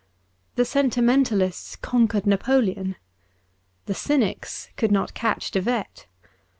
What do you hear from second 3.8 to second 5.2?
The cynics could not